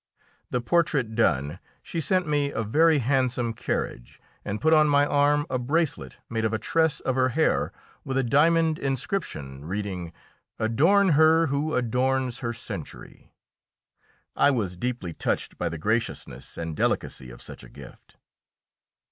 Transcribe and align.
The 0.49 0.61
portrait 0.61 1.13
done, 1.13 1.59
she 1.83 2.01
sent 2.01 2.25
me 2.27 2.49
a 2.49 2.63
very 2.63 2.97
handsome 2.97 3.53
carriage, 3.53 4.19
and 4.43 4.59
put 4.59 4.73
on 4.73 4.89
my 4.89 5.05
arm 5.05 5.45
a 5.47 5.59
bracelet 5.59 6.17
made 6.27 6.43
of 6.43 6.53
a 6.53 6.57
tress 6.57 7.01
of 7.01 7.13
her 7.13 7.29
hair 7.29 7.71
with 8.03 8.17
a 8.17 8.23
diamond 8.23 8.79
inscription 8.79 9.63
reading, 9.63 10.11
"Adorn 10.57 11.09
her 11.09 11.45
who 11.53 11.75
adorns 11.75 12.39
her 12.39 12.51
century." 12.51 13.31
I 14.35 14.49
was 14.49 14.75
deeply 14.75 15.13
touched 15.13 15.59
by 15.59 15.69
the 15.69 15.77
graciousness 15.77 16.57
and 16.57 16.75
delicacy 16.75 17.29
of 17.29 17.39
such 17.43 17.63
a 17.63 17.69
gift. 17.69 18.17